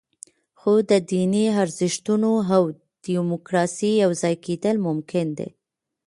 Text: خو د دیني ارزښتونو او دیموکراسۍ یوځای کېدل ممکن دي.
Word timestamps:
خو 0.59 0.73
د 0.91 0.91
دیني 1.11 1.45
ارزښتونو 1.61 2.29
او 2.55 2.63
دیموکراسۍ 3.05 3.91
یوځای 4.03 4.35
کېدل 4.45 4.75
ممکن 4.87 5.27
دي. 5.37 5.49